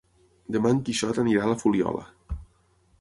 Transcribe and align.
Demà 0.55 0.71
en 0.75 0.79
Quixot 0.87 1.19
anirà 1.25 1.45
a 1.45 1.51
la 1.53 1.59
Fuliola. 1.65 2.03